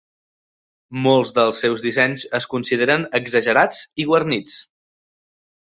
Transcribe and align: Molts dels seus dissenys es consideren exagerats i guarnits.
Molts 1.07 1.31
dels 1.35 1.59
seus 1.65 1.83
dissenys 1.87 2.25
es 2.39 2.49
consideren 2.55 3.07
exagerats 3.23 3.85
i 4.05 4.11
guarnits. 4.13 4.61